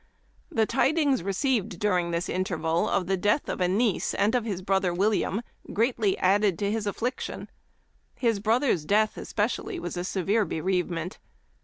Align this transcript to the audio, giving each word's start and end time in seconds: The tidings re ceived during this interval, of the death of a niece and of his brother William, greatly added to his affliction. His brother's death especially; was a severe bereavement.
The 0.49 0.65
tidings 0.65 1.21
re 1.21 1.31
ceived 1.31 1.77
during 1.77 2.09
this 2.09 2.27
interval, 2.27 2.89
of 2.89 3.05
the 3.05 3.17
death 3.17 3.47
of 3.47 3.61
a 3.61 3.67
niece 3.67 4.15
and 4.15 4.33
of 4.33 4.45
his 4.45 4.63
brother 4.63 4.91
William, 4.95 5.43
greatly 5.73 6.17
added 6.17 6.57
to 6.57 6.71
his 6.71 6.87
affliction. 6.87 7.51
His 8.15 8.39
brother's 8.39 8.83
death 8.83 9.15
especially; 9.15 9.79
was 9.79 9.95
a 9.97 10.03
severe 10.03 10.43
bereavement. 10.43 11.19